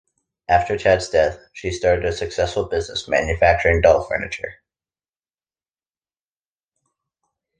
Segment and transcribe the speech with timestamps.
[0.49, 4.63] After Tad's death, she started a successful business manufacturing doll furniture.